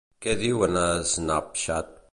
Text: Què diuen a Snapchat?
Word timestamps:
Què 0.25 0.33
diuen 0.43 0.79
a 0.85 0.87
Snapchat? 1.11 1.97